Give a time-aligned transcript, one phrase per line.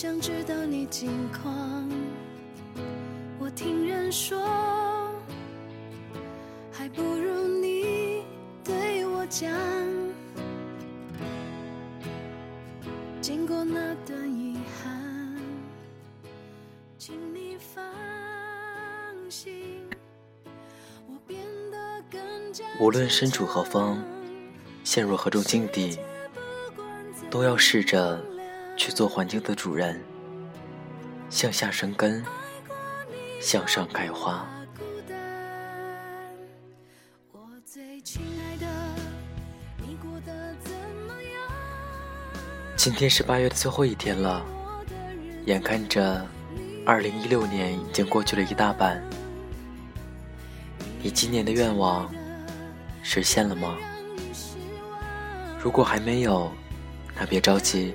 [0.00, 1.90] 想知道你近况。
[3.36, 4.40] 我听人说，
[6.70, 8.22] 还不如你
[8.62, 9.50] 对我讲。
[13.20, 15.36] 经过那段遗憾，
[16.96, 17.84] 请你放
[19.28, 19.84] 心。
[21.08, 21.40] 我变
[21.72, 21.76] 得
[22.08, 24.00] 更加无论身处何方，
[24.84, 25.98] 陷入何种境地，
[27.28, 28.22] 都要试着
[28.78, 30.00] 去做环境的主人，
[31.28, 32.24] 向下生根，
[33.42, 34.48] 向上开花。
[42.76, 44.42] 今天是八月的最后一天了，
[45.44, 46.24] 眼看着
[46.86, 49.02] 二零一六年已经过去了一大半，
[51.02, 52.08] 你今年的愿望
[53.02, 53.76] 实现了吗？
[55.60, 56.52] 如果还没有，
[57.18, 57.92] 那别着急，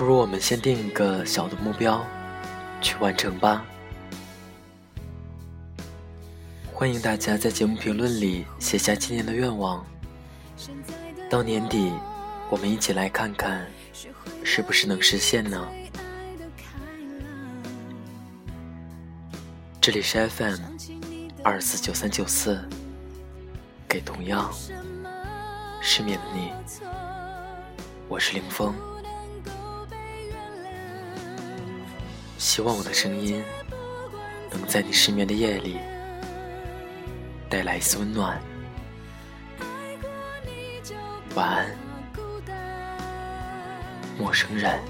[0.00, 2.02] 不如我们先定一个小的目标，
[2.80, 3.62] 去完成吧。
[6.72, 9.84] 欢迎大家在节目评论里写下今年的愿望，
[11.28, 11.92] 到年底，
[12.48, 13.66] 我们一起来看看，
[14.42, 15.68] 是不是能实现呢？
[19.82, 20.56] 这里是 FM
[21.44, 22.58] 二四九三九四，
[23.86, 24.50] 给同样
[25.82, 26.52] 失眠的你，
[28.08, 28.74] 我是林峰，
[32.40, 33.44] 希望我的声音
[34.50, 35.76] 能在你失眠的夜里
[37.50, 38.40] 带来一丝温暖。
[41.34, 41.66] 晚安，
[44.18, 44.80] 陌生人。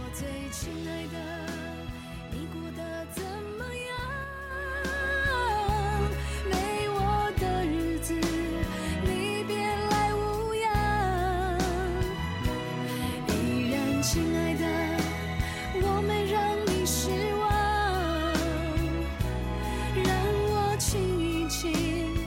[20.80, 21.70] 亲一亲，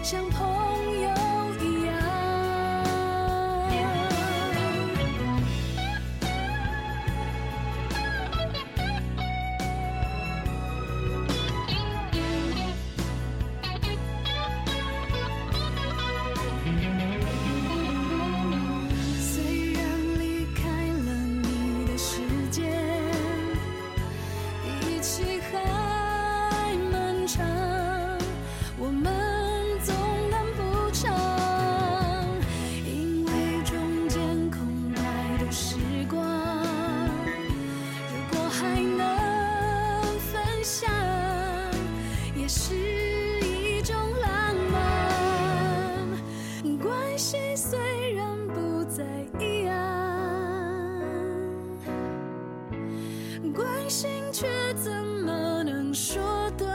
[0.03, 0.47] 像朋
[1.01, 1.09] 友
[1.59, 1.91] 一样。
[19.19, 19.81] 虽然
[20.19, 20.61] 离开
[20.93, 21.09] 了
[21.41, 22.21] 你的世
[22.51, 22.61] 界，
[24.87, 27.43] 一起还漫长，
[42.43, 42.75] 也是
[43.39, 46.09] 一种浪漫。
[46.77, 47.79] 关系虽
[48.15, 49.01] 然不再
[49.39, 49.73] 一样，
[53.55, 56.67] 关心却怎么能说断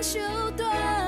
[0.00, 0.20] 就
[0.56, 1.05] 断？